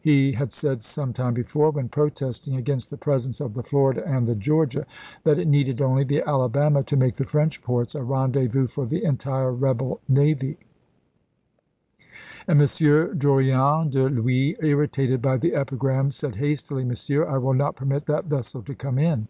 [0.00, 4.26] He had said some time before, when protesting against the presence of the Florida and
[4.26, 4.86] the Georgia,
[5.22, 9.04] that it needed only the Alabama to make the French ports a rendezvous for the
[9.04, 10.56] entire rebel navy,
[12.48, 12.64] and M.
[12.66, 18.24] Drouyn de PHuys, irritated by the epigram, said hastily:" Monsieur, I will not permit that
[18.24, 19.28] vessel toDsae^a?d to come in."